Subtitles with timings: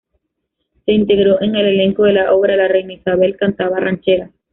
[0.83, 4.31] Se integró en el elenco de la obra "La reina Isabel cantaba rancheras".